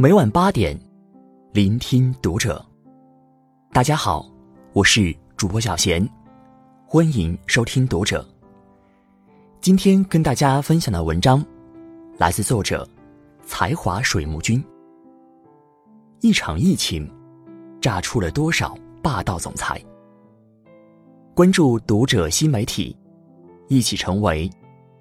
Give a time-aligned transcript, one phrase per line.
[0.00, 0.78] 每晚八点，
[1.52, 2.64] 聆听读者。
[3.72, 4.24] 大家好，
[4.72, 6.08] 我是主播小贤，
[6.86, 8.24] 欢迎收听读者。
[9.60, 11.44] 今天跟大家分享的文章，
[12.16, 12.88] 来自作者
[13.44, 14.64] 才华水木君。
[16.20, 17.12] 一场疫情，
[17.80, 19.84] 炸出了多少霸道总裁？
[21.34, 22.96] 关注读者新媒体，
[23.66, 24.48] 一起成为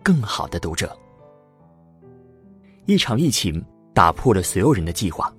[0.02, 0.98] 更好的读者。
[2.88, 3.64] 一场疫情
[3.98, 5.34] 打破了所有人的计划。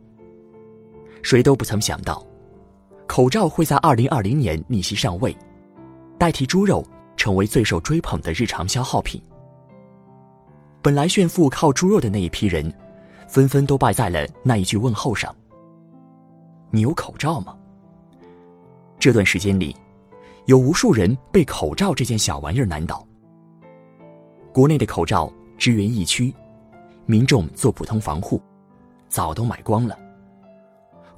[1.23, 2.27] 谁都不曾想到，
[3.07, 5.37] 口罩会在二零二零年逆袭上位，
[6.19, 6.85] 代替猪肉
[7.17, 9.23] 成为最受追捧的日常消耗品。
[10.83, 12.69] 本来炫富靠猪肉的那一批人，
[13.29, 15.33] 纷纷都败在了那一句问候上
[16.73, 17.57] ：“你有口罩吗？”
[18.99, 19.73] 这段时间里。
[20.47, 23.07] 有无数人被口罩这件小玩意儿难倒。
[24.51, 26.35] 国内的口罩支援疫区，
[27.05, 28.41] 民众做普通防护，
[29.09, 29.99] 早都买光了。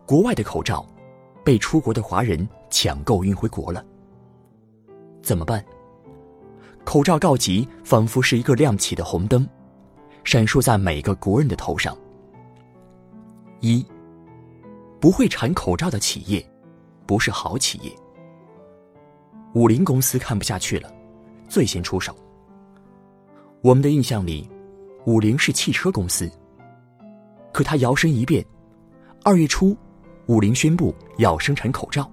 [0.06, 0.87] 国外的口罩，
[1.45, 3.84] 被出国的华人抢购运回国了。
[5.23, 5.64] 怎么办？
[6.84, 9.47] 口罩告急，仿佛是一个亮起的红灯，
[10.25, 11.97] 闪烁在每个国人的头上。
[13.61, 13.84] 一，
[14.98, 16.45] 不会产口罩的企业，
[17.07, 17.92] 不是好企业。
[19.53, 20.91] 五菱公司看不下去了，
[21.48, 22.17] 最先出手。
[23.61, 24.48] 我们的印象里，
[25.05, 26.31] 五菱是汽车公司。
[27.53, 28.45] 可他摇身一变，
[29.25, 29.77] 二月初，
[30.27, 32.11] 五菱宣布要生产口罩。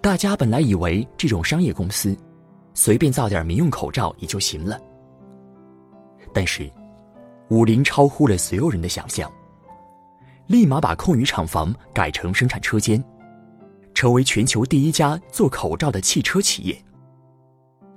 [0.00, 2.16] 大家本来以为这种商业公司，
[2.74, 4.80] 随便造点民用口罩也就行了。
[6.32, 6.70] 但是，
[7.48, 9.30] 五菱超乎了所有人的想象，
[10.46, 13.02] 立马把空余厂房改成生产车间。
[13.94, 16.82] 成为全球第一家做口罩的汽车企业。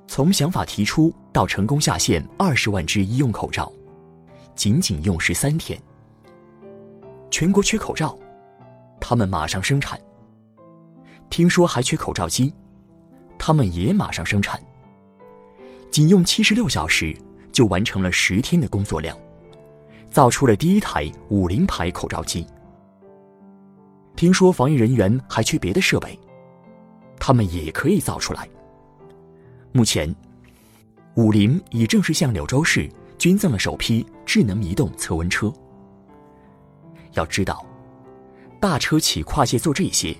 [0.07, 3.71] 从想法提出到成功下线二十万只医用口罩，
[4.55, 5.81] 仅仅用时三天。
[7.29, 8.17] 全国缺口罩，
[8.99, 9.99] 他们马上生产。
[11.29, 12.53] 听说还缺口罩机，
[13.37, 14.61] 他们也马上生产。
[15.91, 17.15] 仅用七十六小时
[17.51, 19.17] 就完成了十天的工作量，
[20.09, 22.45] 造出了第一台五菱牌口罩机。
[24.15, 26.17] 听说防疫人员还缺别的设备，
[27.19, 28.47] 他们也可以造出来。
[29.73, 30.13] 目前，
[31.15, 35.51] 五菱已正式向柳州市捐赠了首批智能移动测温车。
[37.15, 37.65] 要知道，
[38.59, 40.15] 大车企跨界做这些，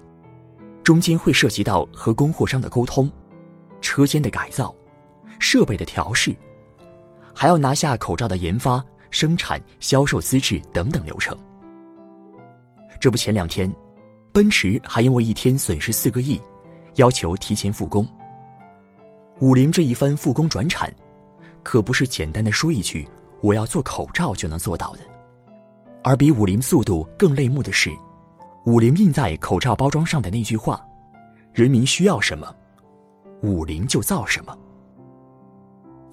[0.83, 3.11] 中间会涉及到和供货商的沟通、
[3.81, 4.73] 车间的改造、
[5.39, 6.35] 设备的调试，
[7.33, 11.37] 还要拿下口罩的研发、生产、销售资质等等流程。
[12.99, 13.73] 这不，前两天。
[14.31, 16.37] 奔驰还因为一天损失四个亿，
[16.95, 18.05] 要求提前复工。
[19.39, 20.93] 五菱这一番复工转产，
[21.63, 23.07] 可不是简单的说一句
[23.39, 24.99] “我要做口罩”就能做到的。
[26.07, 27.89] 而比五菱速度更泪目的是，
[28.67, 30.79] 五菱印在口罩包装上的那句话
[31.51, 32.55] ：“人民需要什么，
[33.41, 34.55] 五菱就造什么。”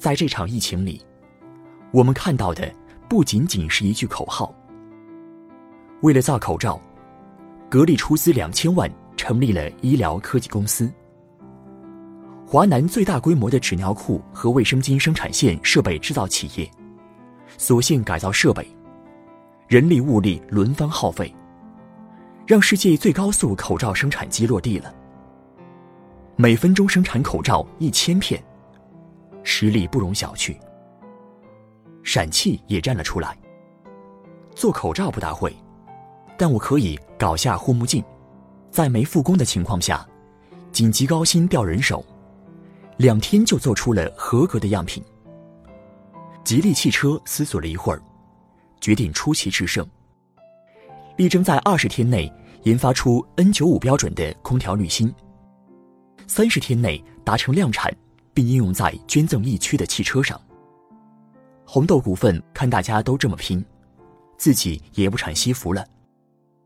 [0.00, 1.04] 在这场疫情里，
[1.92, 2.72] 我们看到的
[3.06, 4.50] 不仅仅是一句口号。
[6.00, 6.81] 为了造口罩。
[7.69, 10.92] 格力出资两千万成立了医疗科技公司。
[12.47, 16.70] 华南最大规模的纸尿裤和卫生巾生产线设备制造企业，
[17.56, 18.66] 索性改造设备，
[19.72, 21.34] 人力物力轮番耗费，
[22.46, 24.94] 让世界最高速口罩生产机落地了。
[26.36, 28.44] 每分钟生产口罩一千片，
[29.42, 30.54] 实力不容小觑。
[32.02, 33.34] 陕汽也站了出来，
[34.54, 35.56] 做口罩不大会。
[36.36, 38.04] 但我可以搞下护目镜，
[38.70, 40.06] 在没复工的情况下，
[40.70, 42.04] 紧急高薪调人手，
[42.98, 45.02] 两天就做出了合格的样品。
[46.44, 48.02] 吉利汽车思索了一会儿，
[48.82, 49.88] 决定出奇制胜，
[51.16, 52.31] 力争在二十天内
[52.65, 55.15] 研发出 N 九五标准的空调滤芯，
[56.26, 57.94] 三十天内达成量产，
[58.34, 60.38] 并应用在捐赠疫区的汽车上。
[61.65, 63.65] 红豆股份看大家都这么拼，
[64.37, 65.87] 自己也不产西服了。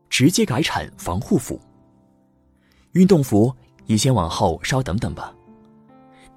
[0.09, 1.61] 直接改产防护服，
[2.93, 3.53] 运动服
[3.85, 5.31] 你先往后稍等等吧。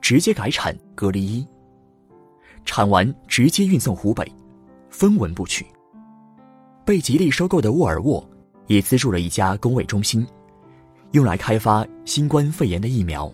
[0.03, 1.47] 直接改产隔离衣，
[2.67, 4.31] 产完直接运送湖北，
[5.01, 5.65] 分文不取。
[6.85, 8.23] 被吉利收购的沃尔沃
[8.67, 10.27] 也资助了一家工卫中心，
[11.13, 13.33] 用来开发新冠肺炎的疫苗。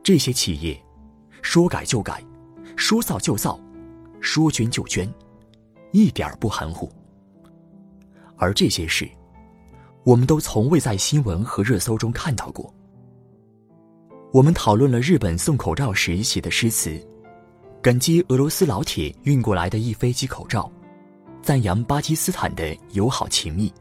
[0.00, 0.80] 这些企业
[1.42, 2.22] 说改就改，
[2.76, 3.58] 说造就造，
[4.20, 5.12] 说捐就捐，
[5.90, 6.88] 一点儿不含糊。
[8.36, 9.10] 而这些事，
[10.04, 12.72] 我们都从未在新闻和热搜中看到过。
[14.32, 17.04] 我们讨论了日本送口罩时写的诗词，
[17.80, 20.70] 感激俄罗斯老铁运过来的一飞机口罩，
[21.40, 23.72] 赞扬巴基斯坦的友好情谊。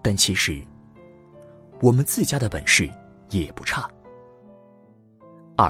[0.00, 0.62] 但其实，
[1.80, 2.88] 我们自家的本事
[3.30, 3.90] 也不差。
[5.56, 5.68] 二，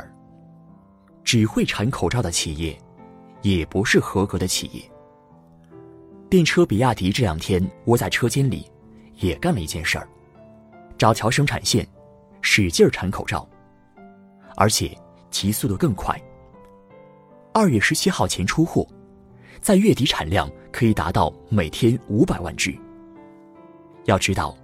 [1.25, 2.79] 只会产口罩的企业，
[3.41, 4.83] 也不是合格的企业。
[6.29, 8.71] 电车比亚迪这两天窝在车间里，
[9.17, 10.07] 也干了一件事儿：
[10.99, 11.89] 找条生产线，
[12.43, 13.49] 使劲儿产口罩，
[14.57, 14.95] 而且
[15.31, 16.21] 其速度更快。
[17.53, 18.87] 二月十七号前出货，
[19.61, 22.77] 在月底产量可以达到每天五百万只。
[24.05, 24.57] 要知道，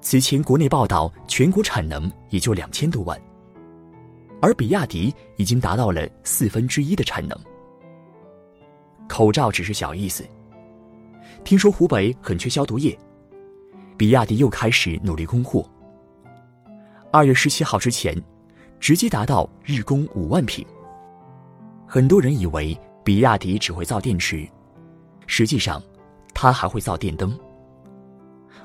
[0.00, 3.20] 此前国内报道全国产能也就两千多万，
[4.40, 7.36] 而比亚迪已经达到了四分之一的产能。
[9.08, 10.24] 口罩只是小意思。
[11.44, 12.96] 听说湖北很缺消毒液，
[13.96, 15.68] 比亚迪又开始努力供货。
[17.12, 18.16] 二月十七号之前，
[18.78, 20.66] 直接达到日供五万瓶。
[21.86, 24.48] 很多人以为比亚迪只会造电池，
[25.26, 25.82] 实际上，
[26.34, 27.38] 它还会造电灯，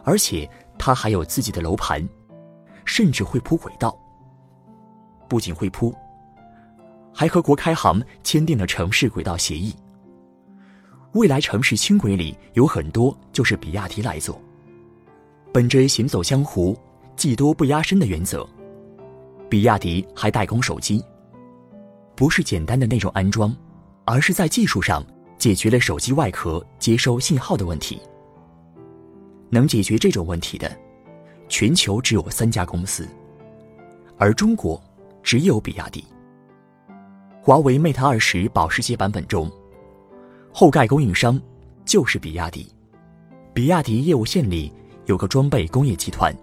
[0.03, 2.07] 而且它还有自己的楼盘，
[2.85, 3.97] 甚至会铺轨道。
[5.27, 5.95] 不仅会铺，
[7.13, 9.73] 还和国开行签订了城市轨道协议。
[11.13, 14.41] 未来城市轻轨里有很多就是比亚迪来做。
[15.53, 16.77] 本着行走江湖、
[17.15, 18.47] 技多不压身的原则，
[19.51, 21.03] 比亚迪还代工手机，
[22.15, 23.53] 不是简单的那种安装，
[24.05, 25.05] 而是在技术上
[25.37, 27.99] 解决了手机外壳接收信号的问题。
[29.49, 30.71] 能解决这种问题的，
[31.49, 33.05] 全球只有三家公司，
[34.17, 34.81] 而中国
[35.21, 36.01] 只有比亚迪。
[37.41, 39.51] 华为 Mate 二十保时捷版本中。
[40.53, 41.37] 后盖供应商
[41.83, 42.71] 就是比亚迪，
[43.53, 44.71] 比亚迪业务线里
[45.07, 46.33] 有个装备工业集团，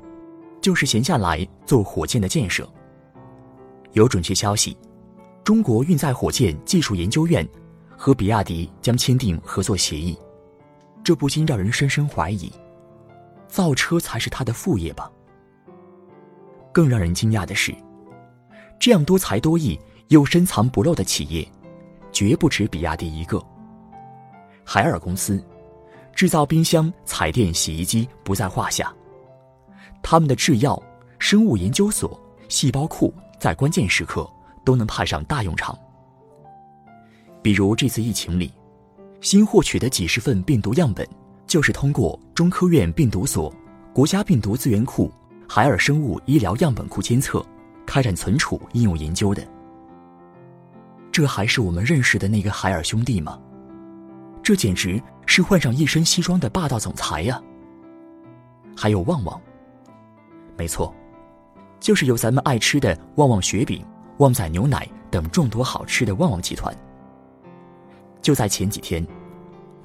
[0.60, 2.68] 就是闲下来做火箭的建设。
[3.92, 4.76] 有准确消息，
[5.44, 7.46] 中国运载火箭技术研究院
[7.96, 10.16] 和比亚迪将签订合作协议，
[11.02, 12.52] 这不禁让人深深怀疑，
[13.48, 15.10] 造车才是他的副业吧？
[16.72, 17.74] 更让人惊讶的是，
[18.78, 21.46] 这样多才多艺又深藏不露的企业，
[22.12, 23.42] 绝不止比亚迪一个。
[24.64, 25.42] 海尔公司
[26.14, 28.94] 制造冰箱、彩电、洗衣机不在话下，
[30.02, 30.80] 他们的制药、
[31.18, 34.28] 生物研究所、细胞库在关键时刻
[34.64, 35.76] 都能派上大用场。
[37.42, 38.52] 比如这次疫情里，
[39.20, 41.06] 新获取的几十份病毒样本，
[41.46, 43.52] 就是通过中科院病毒所、
[43.92, 45.10] 国家病毒资源库、
[45.48, 47.44] 海尔生物医疗样本库监测，
[47.86, 49.46] 开展存储应用研究的。
[51.10, 53.40] 这还是我们认识的那个海尔兄弟吗？
[54.42, 57.42] 这简直是换上一身西装的霸道总裁呀！
[58.76, 59.40] 还有旺旺，
[60.56, 60.94] 没错，
[61.80, 63.84] 就是有咱们爱吃的旺旺雪饼、
[64.18, 66.74] 旺仔牛奶等众多好吃的旺旺集团。
[68.20, 69.06] 就在前几天，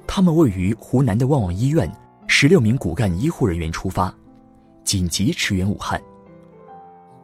[0.06, 1.90] 他们位于湖南的旺旺医院
[2.26, 4.14] 十六名骨干医护人员出发，
[4.82, 6.00] 紧急驰援武汉。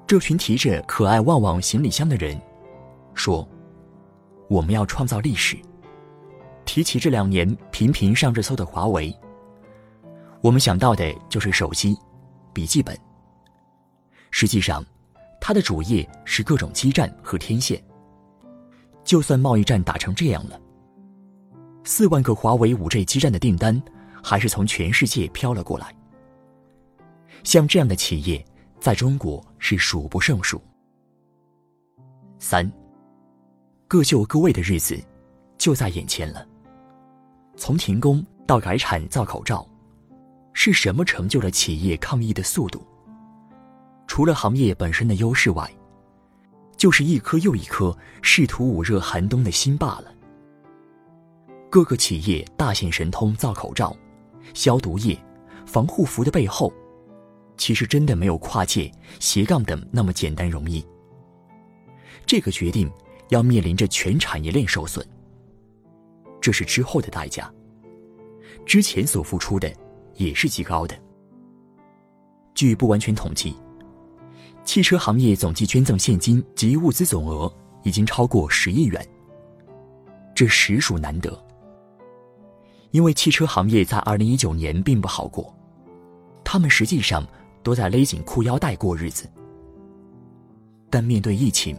[0.07, 2.41] 这群提着可爱旺旺行李箱的人
[3.15, 3.47] 说
[4.49, 5.57] ：“我们要创造历史。”
[6.65, 9.15] 提起这两年频频上热搜的华为，
[10.41, 11.97] 我们想到的就是手机、
[12.53, 12.97] 笔记本。
[14.31, 14.85] 实际上，
[15.41, 17.83] 它的主业是各种基站和天线。
[19.05, 20.61] 就算贸易战打成这样了，
[21.85, 23.83] 四万个华为五 G 基站的订单
[24.23, 25.95] 还是从全世界飘了过来。
[27.43, 28.45] 像这样的企业，
[28.79, 30.63] 在中国是数不胜数。
[32.39, 32.71] 三，
[33.89, 34.99] 各就各位的日子
[35.59, 36.47] 就在眼前了。
[37.57, 39.67] 从停工到改产造口罩，
[40.53, 42.87] 是什么成就了企业抗疫的速度？
[44.11, 45.73] 除了行业本身的优势外，
[46.77, 50.13] 就是一颗又一颗试图捂热寒冬的心罢了。
[51.71, 53.97] 各个企业大显神通造口罩、
[54.53, 55.17] 消毒液、
[55.65, 56.73] 防护服的背后，
[57.57, 58.91] 其实真的没有跨界、
[59.21, 60.85] 斜杠等那么简单容易。
[62.27, 62.91] 这个决定
[63.29, 65.07] 要面临着全产业链受损。
[66.41, 67.49] 这是之后的代价，
[68.67, 69.73] 之前所付出的
[70.17, 70.99] 也是极高的。
[72.57, 73.55] 据不完全统计，
[74.65, 79.05] 汽车行业总计捐赠现金及物资总额已经超过十亿元，
[80.35, 81.37] 这实属难得。
[82.91, 85.55] 因为汽车行业在二零一九年并不好过，
[86.45, 87.27] 他们实际上
[87.63, 89.29] 都在勒紧裤腰带过日子。
[90.89, 91.77] 但面对疫情，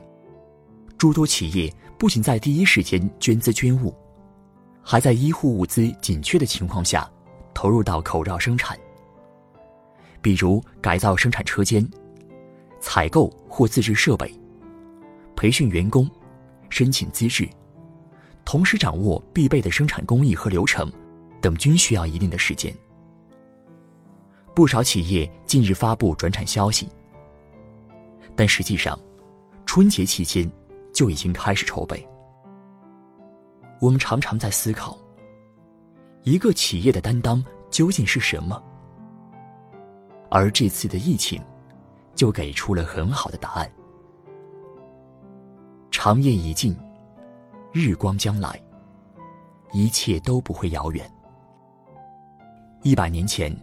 [0.97, 3.93] 诸多企业不仅在第一时间捐资捐物。
[4.83, 7.07] 还在医护物资紧缺的情况下，
[7.53, 8.77] 投入到口罩生产。
[10.21, 11.87] 比如改造生产车间、
[12.81, 14.29] 采购或自制设备、
[15.35, 16.09] 培训员工、
[16.69, 17.47] 申请资质、
[18.43, 20.91] 同时掌握必备的生产工艺和流程，
[21.39, 22.75] 等均需要一定的时间。
[24.53, 26.89] 不少企业近日发布转产消息，
[28.35, 28.99] 但实际上，
[29.65, 30.51] 春节期间
[30.93, 32.05] 就已经开始筹备。
[33.79, 34.97] 我们常常在思考，
[36.23, 38.61] 一个企业的担当究竟是什么？
[40.29, 41.41] 而这次的疫情，
[42.15, 43.71] 就给出了很好的答案。
[45.89, 46.75] 长夜已尽，
[47.73, 48.61] 日光将来，
[49.71, 51.09] 一切都不会遥远。
[52.83, 53.55] 一百年前，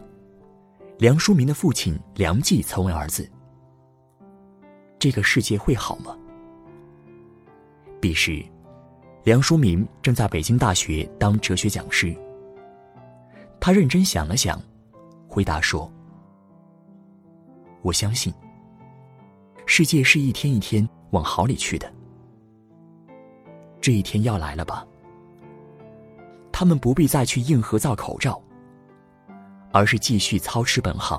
[0.99, 3.29] 梁漱溟的父亲梁冀曾问儿子
[4.99, 6.17] ：“这个世界会好吗？”
[8.01, 8.45] 彼时，
[9.25, 12.15] 梁漱溟正在北京大学当哲学讲师。
[13.59, 14.63] 他认真想了想，
[15.27, 15.91] 回答说。
[17.89, 18.31] 我相信，
[19.65, 21.91] 世界是一天一天往好里去的。
[23.81, 24.87] 这一天要来了吧？
[26.53, 28.39] 他们不必再去硬核造口罩，
[29.73, 31.19] 而是继续操持本行，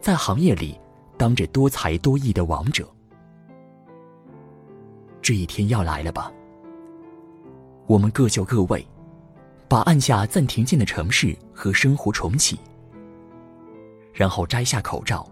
[0.00, 0.80] 在行业里
[1.18, 2.88] 当着多才多艺的王者。
[5.20, 6.32] 这一天要来了吧？
[7.88, 8.86] 我们各就各位，
[9.66, 12.56] 把按下暂停键的城市和生活重启，
[14.12, 15.28] 然后摘下口罩。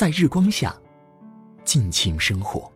[0.00, 0.74] 在日光下，
[1.62, 2.72] 尽情生活。